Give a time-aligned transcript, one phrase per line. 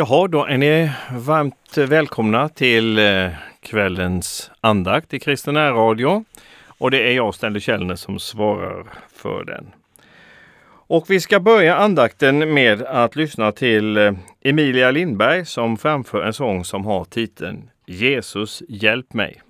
[0.00, 3.30] Jaha, då är ni varmt välkomna till eh,
[3.60, 6.24] kvällens andakt i Kristen Radio.
[6.66, 9.66] Och det är jag, Stanley Källner, som svarar för den.
[10.70, 14.12] Och vi ska börja andakten med att lyssna till eh,
[14.42, 19.40] Emilia Lindberg som framför en sång som har titeln Jesus hjälp mig.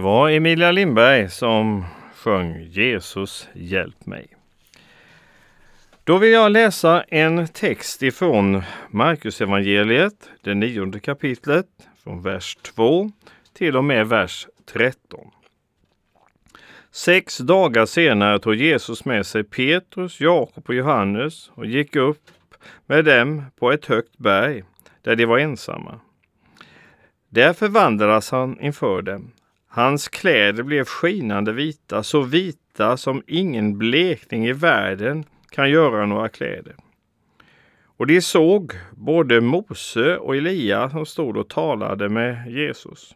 [0.00, 1.84] Det var Emilia Lindberg som
[2.14, 4.26] sjöng Jesus hjälp mig.
[6.04, 11.66] Då vill jag läsa en text ifrån Markusevangeliet, det nionde kapitlet,
[12.04, 13.10] från vers 2
[13.52, 15.30] till och med vers 13.
[16.90, 22.30] Sex dagar senare tog Jesus med sig Petrus, Jakob och Johannes och gick upp
[22.86, 24.64] med dem på ett högt berg
[25.02, 26.00] där de var ensamma.
[27.28, 29.30] Där förvandlades han inför dem
[29.72, 36.28] Hans kläder blev skinande vita, så vita som ingen blekning i världen kan göra några
[36.28, 36.76] kläder.
[37.82, 43.14] Och de såg både Mose och Elia som stod och talade med Jesus.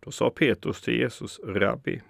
[0.00, 2.00] Då sa Petrus till Jesus, Rabbi,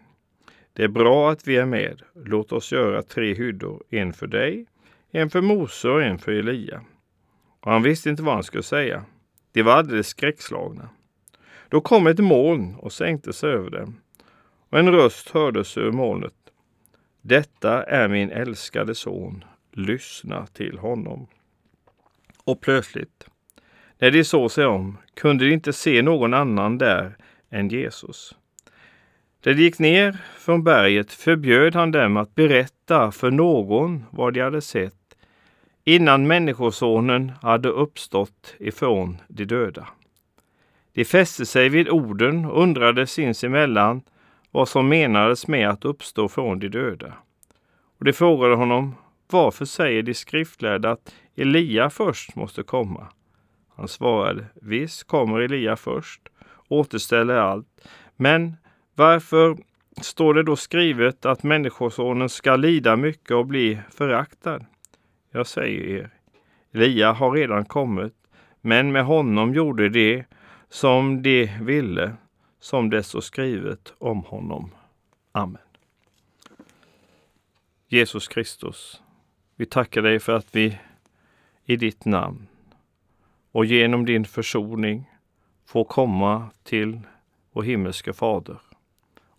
[0.72, 2.02] det är bra att vi är med.
[2.24, 4.66] Låt oss göra tre hyddor, en för dig,
[5.10, 6.82] en för Mose och en för Elia.
[7.60, 9.04] Och han visste inte vad han skulle säga.
[9.52, 10.88] De var alldeles skräckslagna.
[11.72, 14.00] Då kom ett moln och sänkte sig över dem.
[14.70, 16.34] Och en röst hördes ur molnet.
[17.22, 19.44] Detta är min älskade son.
[19.72, 21.26] Lyssna till honom.
[22.44, 23.26] Och plötsligt,
[23.98, 27.16] när de såg sig om, kunde de inte se någon annan där
[27.50, 28.34] än Jesus.
[29.44, 34.40] När de gick ner från berget förbjöd han dem att berätta för någon vad de
[34.40, 35.16] hade sett
[35.84, 39.88] innan Människosonen hade uppstått ifrån de döda.
[40.92, 44.02] De fäste sig vid orden och undrade sinsemellan
[44.50, 47.12] vad som menades med att uppstå från de döda.
[47.98, 48.94] Och de frågade honom,
[49.30, 53.06] varför säger de skriftlärda att Elia först måste komma?
[53.76, 56.20] Han svarade, visst kommer Elia först,
[56.68, 57.88] återställer allt.
[58.16, 58.56] Men
[58.94, 59.56] varför
[60.00, 64.64] står det då skrivet att Människosonen ska lida mycket och bli föraktad?
[65.32, 66.10] Jag säger er,
[66.72, 68.14] Elia har redan kommit,
[68.60, 70.24] men med honom gjorde det
[70.72, 72.16] som de ville,
[72.60, 74.70] som det står skrivet om honom.
[75.32, 75.62] Amen.
[77.88, 79.02] Jesus Kristus,
[79.56, 80.78] vi tackar dig för att vi
[81.64, 82.46] i ditt namn
[83.52, 85.10] och genom din försoning
[85.64, 87.00] får komma till
[87.52, 88.60] vår himmelske Fader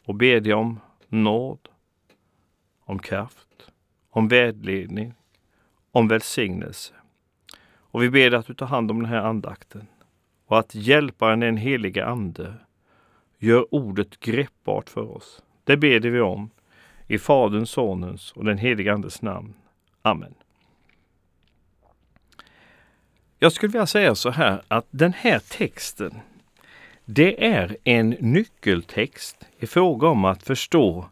[0.05, 1.69] och bedja om nåd,
[2.79, 3.71] om kraft,
[4.09, 5.13] om vägledning,
[5.91, 6.93] om välsignelse.
[7.65, 9.87] Och vi ber att du tar hand om den här andakten
[10.53, 12.53] och att hjälparen den helige Ande
[13.39, 15.43] gör ordet greppbart för oss.
[15.63, 16.49] Det ber vi om
[17.07, 19.53] i Faderns, Sonens och den helige Andes namn.
[20.01, 20.33] Amen.
[23.39, 26.19] Jag skulle vilja säga så här att den här texten
[27.05, 31.05] det är en nyckeltext i fråga om att förstå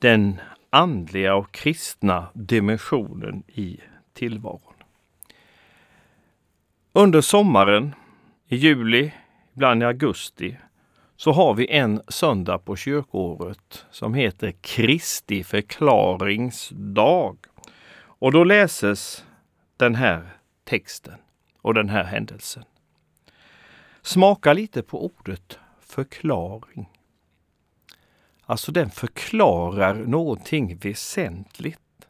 [0.00, 0.40] den
[0.70, 3.80] andliga och kristna dimensionen i
[4.12, 4.74] tillvaron.
[6.92, 7.94] Under sommaren,
[8.54, 9.12] i juli,
[9.54, 10.56] ibland i augusti,
[11.16, 17.36] så har vi en söndag på kyrkåret som heter Kristi förklaringsdag.
[17.96, 19.24] Och då läses
[19.76, 20.28] den här
[20.64, 21.14] texten
[21.60, 22.64] och den här händelsen.
[24.02, 26.88] Smaka lite på ordet förklaring.
[28.42, 32.08] Alltså den förklarar någonting väsentligt.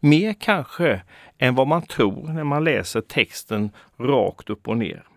[0.00, 1.02] Mer kanske
[1.38, 5.08] än vad man tror när man läser texten rakt upp och ner.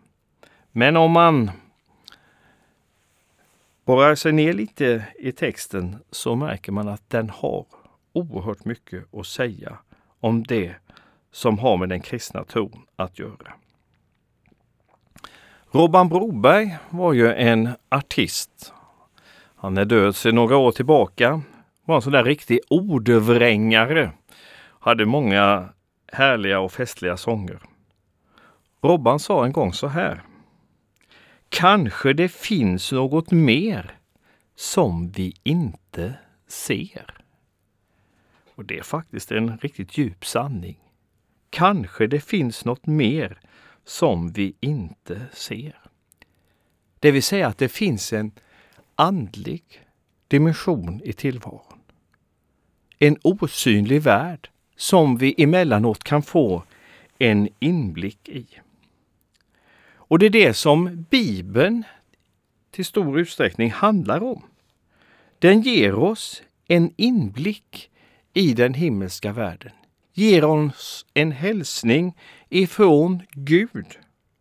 [0.71, 1.51] Men om man
[3.85, 7.65] borrar sig ner lite i texten så märker man att den har
[8.13, 9.77] oerhört mycket att säga
[10.19, 10.75] om det
[11.31, 13.53] som har med den kristna tron att göra.
[15.71, 18.73] Robban Broberg var ju en artist.
[19.55, 21.41] Han är död sedan några år tillbaka.
[21.85, 24.11] Var en sån där riktig ordvrängare.
[24.79, 25.69] Hade många
[26.11, 27.59] härliga och festliga sånger.
[28.81, 30.21] Robban sa en gång så här.
[31.53, 33.99] Kanske det finns något mer
[34.55, 36.13] som vi inte
[36.47, 37.23] ser.
[38.55, 40.77] Och det är faktiskt en riktigt djup sanning.
[41.49, 43.39] Kanske det finns något mer
[43.85, 45.79] som vi inte ser.
[46.99, 48.31] Det vill säga att det finns en
[48.95, 49.63] andlig
[50.27, 51.79] dimension i tillvaron.
[52.99, 56.63] En osynlig värld som vi emellanåt kan få
[57.17, 58.47] en inblick i.
[60.11, 61.83] Och det är det som Bibeln
[62.71, 64.41] till stor utsträckning handlar om.
[65.39, 67.89] Den ger oss en inblick
[68.33, 69.71] i den himmelska världen
[70.13, 72.17] ger oss en hälsning
[72.49, 73.97] ifrån Gud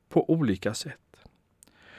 [0.08, 1.17] på olika sätt.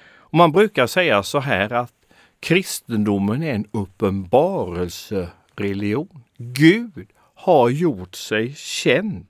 [0.03, 1.93] Och man brukar säga så här att
[2.39, 6.23] kristendomen är en uppenbarelsereligion.
[6.37, 9.27] Gud har gjort sig känd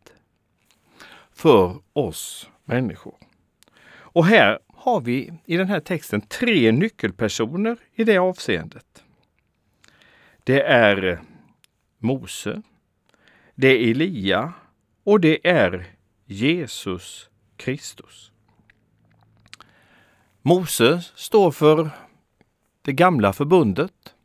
[1.33, 3.15] för oss människor.
[4.13, 9.03] Och här har vi i den här texten tre nyckelpersoner i det avseendet.
[10.43, 11.21] Det är
[11.99, 12.61] Mose,
[13.55, 14.53] det är Elia
[15.03, 15.85] och det är
[16.25, 18.31] Jesus Kristus.
[20.41, 21.89] Mose står för
[22.81, 24.15] det gamla förbundet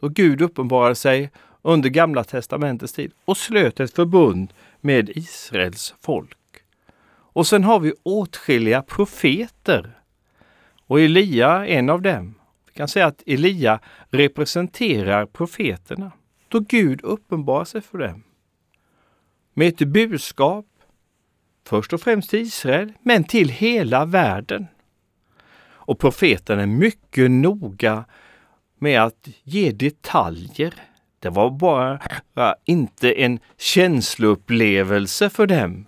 [0.00, 1.30] då Gud uppenbarade sig
[1.62, 6.36] under Gamla testamentets tid och slöt ett förbund med Israels folk.
[7.34, 9.98] Och sen har vi åtskilliga profeter
[10.86, 12.34] och Elia är en av dem.
[12.66, 16.12] Vi kan säga att Elia representerar profeterna
[16.48, 18.22] då Gud uppenbarar sig för dem
[19.54, 20.66] med ett budskap,
[21.66, 24.66] först och främst till Israel, men till hela världen.
[25.66, 28.04] Och profeten är mycket noga
[28.78, 30.74] med att ge detaljer.
[31.18, 35.86] Det var bara inte en känsloupplevelse för dem,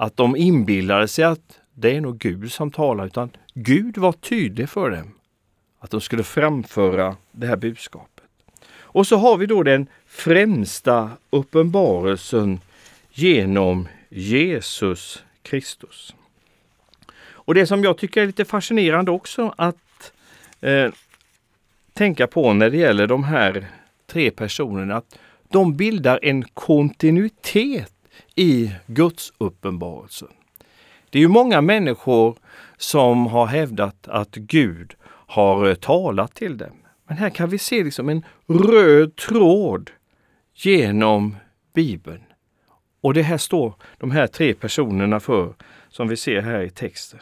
[0.00, 4.68] att de inbillade sig att det är nog Gud som talar, utan Gud var tydlig
[4.68, 5.14] för dem
[5.78, 8.24] att de skulle framföra det här budskapet.
[8.80, 12.60] Och så har vi då den främsta uppenbarelsen
[13.10, 16.14] genom Jesus Kristus.
[17.30, 20.12] Och det som jag tycker är lite fascinerande också att
[20.60, 20.90] eh,
[21.92, 23.66] tänka på när det gäller de här
[24.06, 27.97] tre personerna, att de bildar en kontinuitet
[28.38, 30.26] i Guds uppenbarelse.
[31.10, 32.36] Det är ju många människor
[32.76, 36.76] som har hävdat att Gud har eh, talat till dem.
[37.06, 39.90] Men här kan vi se liksom en röd tråd
[40.54, 41.36] genom
[41.74, 42.22] Bibeln.
[43.00, 45.54] Och det här står de här tre personerna för,
[45.88, 47.20] som vi ser här i texten.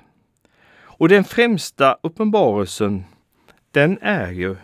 [0.78, 3.04] Och den främsta uppenbarelsen,
[3.70, 4.56] den är ju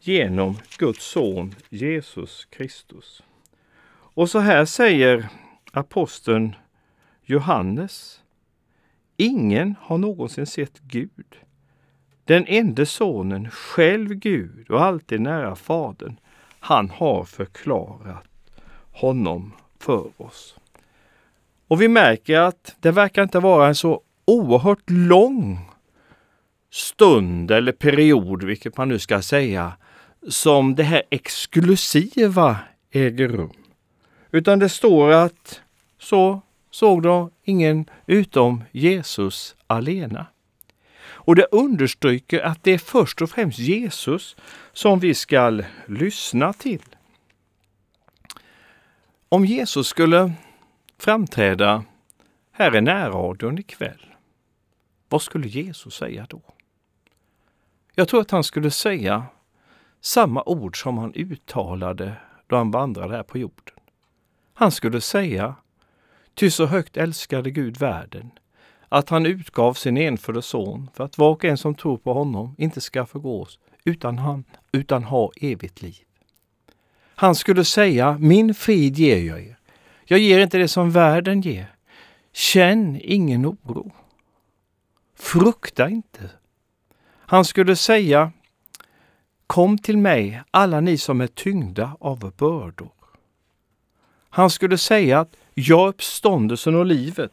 [0.00, 3.22] genom Guds son Jesus Kristus.
[3.92, 5.28] Och så här säger
[5.72, 6.56] aposteln
[7.22, 8.20] Johannes.
[9.16, 11.36] Ingen har någonsin sett Gud.
[12.24, 16.16] den enda sonen, själv Gud och alltid nära Fadern,
[16.60, 18.26] han har förklarat
[18.92, 20.56] honom för oss.
[21.68, 25.58] Och vi märker att det verkar inte vara en så oerhört lång
[26.70, 29.72] stund eller period, vilket man nu ska säga,
[30.28, 32.58] som det här exklusiva
[32.90, 33.59] äger rum.
[34.30, 35.60] Utan det står att
[35.98, 40.26] så såg de ingen utom Jesus alena.
[41.02, 44.36] Och det understryker att det är först och främst Jesus
[44.72, 46.82] som vi ska lyssna till.
[49.28, 50.32] Om Jesus skulle
[50.98, 51.84] framträda
[52.52, 54.06] här i närradion ikväll,
[55.08, 56.42] vad skulle Jesus säga då?
[57.94, 59.24] Jag tror att han skulle säga
[60.00, 63.79] samma ord som han uttalade då han vandrade här på jorden.
[64.60, 65.54] Han skulle säga,
[66.34, 68.30] ty så högt älskade Gud världen,
[68.88, 72.54] att han utgav sin enfödde son för att var och en som tror på honom
[72.58, 75.96] inte ska förgås utan han, utan ha evigt liv.
[77.14, 79.58] Han skulle säga, min frid ger jag er.
[80.04, 81.74] Jag ger inte det som världen ger.
[82.32, 83.92] Känn ingen oro.
[85.18, 86.30] Frukta inte.
[87.16, 88.32] Han skulle säga,
[89.46, 92.99] Kom till mig, alla ni som är tyngda av bördor.
[94.30, 97.32] Han skulle säga att jag är uppståndelsen och livet.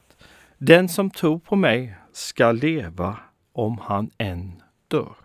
[0.58, 3.18] Den som tror på mig ska leva
[3.54, 5.16] om han än dör.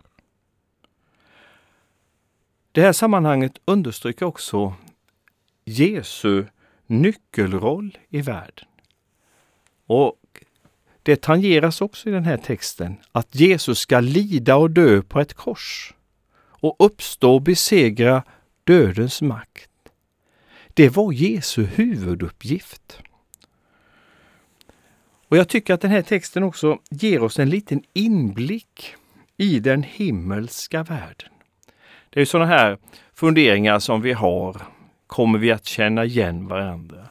[2.73, 4.75] Det här sammanhanget understryker också
[5.64, 6.45] Jesu
[6.87, 8.67] nyckelroll i världen.
[9.87, 10.45] Och
[11.02, 15.35] det tangeras också i den här texten att Jesus ska lida och dö på ett
[15.35, 15.95] kors
[16.35, 18.23] och uppstå och besegra
[18.64, 19.72] dödens makt.
[20.75, 22.99] Det var Jesu huvuduppgift.
[25.29, 28.95] Och jag tycker att den här texten också ger oss en liten inblick
[29.37, 31.29] i den himmelska världen.
[32.11, 32.79] Det är sådana här
[33.14, 34.62] funderingar som vi har.
[35.07, 37.07] Kommer vi att känna igen varandra?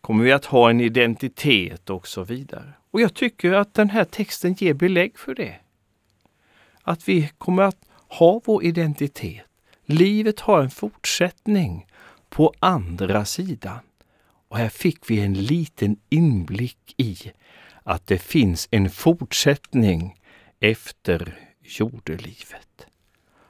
[0.00, 2.72] Kommer vi att ha en identitet och så vidare?
[2.90, 5.54] Och jag tycker att den här texten ger belägg för det.
[6.82, 9.44] Att vi kommer att ha vår identitet.
[9.84, 11.86] Livet har en fortsättning
[12.36, 13.78] på andra sidan.
[14.48, 17.32] Och här fick vi en liten inblick i
[17.82, 20.20] att det finns en fortsättning
[20.60, 22.86] efter jordelivet.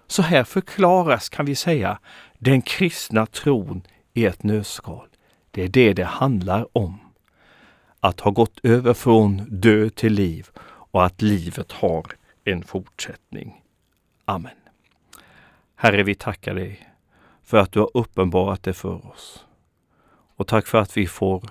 [0.07, 1.99] Så här förklaras, kan vi säga,
[2.39, 3.83] den kristna tron
[4.15, 5.09] i ett nötskal.
[5.51, 6.99] Det är det det handlar om.
[8.01, 12.07] Att ha gått över från död till liv och att livet har
[12.45, 13.63] en fortsättning.
[14.25, 14.57] Amen.
[15.77, 16.96] Herre, vi tackar dig
[17.47, 19.47] för att du har uppenbarat det för oss.
[20.37, 21.51] Och tack för att vi får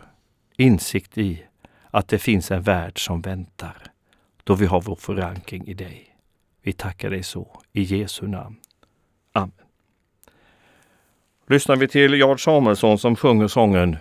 [0.57, 1.43] insikt i
[1.91, 3.83] att det finns en värld som väntar,
[4.43, 6.15] då vi har vår förankring i dig.
[6.61, 8.55] Vi tackar dig så, i Jesu namn.
[9.31, 9.51] Amen.
[11.47, 13.97] Lyssnar vi till Jarl Samuelsson som sjunger sången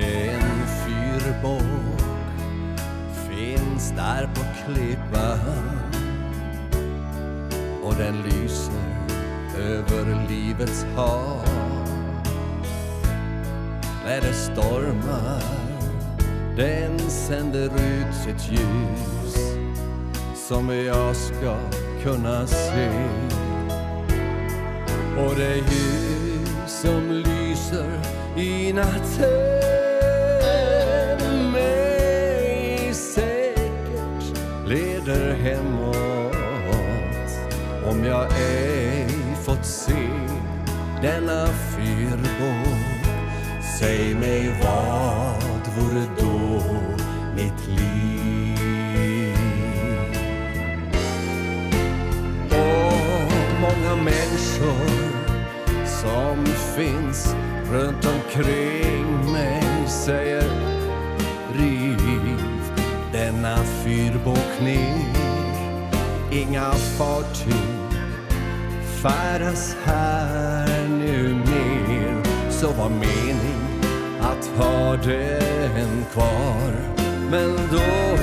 [0.00, 2.00] En fyrbåk
[3.28, 5.80] finns där på klippan
[7.82, 8.72] och den lyser
[9.58, 11.44] över livets hav.
[14.04, 15.42] När det stormar
[16.56, 19.36] den sänder ut sitt ljus
[20.48, 21.56] som jag ska
[22.02, 22.90] kunna se.
[25.18, 28.00] Och det ljus som lyser
[28.36, 29.49] i natten
[39.60, 40.08] fått se
[41.02, 43.06] denna fyrbåk
[43.78, 46.62] Säg mig vad vore då
[47.36, 48.10] mitt liv
[54.04, 55.10] människor
[55.86, 57.34] som finns
[57.72, 60.50] runt omkring mig säger
[61.54, 62.42] riv
[63.12, 65.04] denna fyrbåk ner.
[66.32, 67.69] Inga fartyg
[69.02, 72.22] färdas här nu mer.
[72.50, 73.60] Så var mening
[74.20, 76.72] att ha den kvar.
[77.30, 78.22] Men då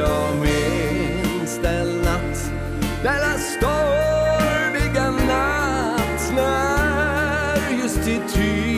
[0.00, 2.50] jag minns den natt
[3.02, 8.69] denna stormiga natt när justity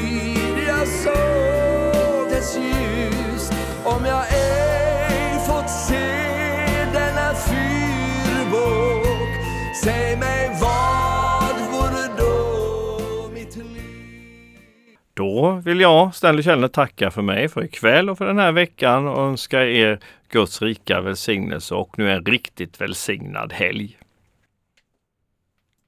[15.33, 19.09] Då vill jag, Stanley Källner, tacka för mig för ikväll och för den här veckan
[19.09, 19.99] och önska er
[20.29, 23.99] Guds rika välsignelse och nu en riktigt välsignad helg.